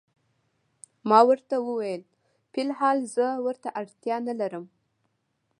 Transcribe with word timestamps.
ما 1.09 1.19
ورته 1.29 1.55
وویل: 1.61 2.01
فی 2.51 2.59
الحال 2.67 2.97
زه 3.15 3.27
ورته 3.45 3.67
اړتیا 3.79 4.17
نه 4.27 4.33
لرم. 4.39 4.65